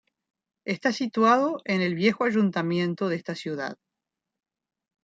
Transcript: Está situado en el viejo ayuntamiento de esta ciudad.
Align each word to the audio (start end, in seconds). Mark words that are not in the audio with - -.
Está 0.65 0.93
situado 0.93 1.61
en 1.63 1.81
el 1.83 1.93
viejo 1.93 2.23
ayuntamiento 2.23 3.07
de 3.07 3.17
esta 3.17 3.35
ciudad. 3.35 3.77